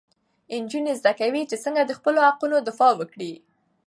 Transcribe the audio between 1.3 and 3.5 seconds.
چې څنګه د خپلو حقونو دفاع وکړي.